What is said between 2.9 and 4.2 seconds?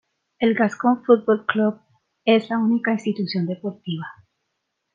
institución deportiva.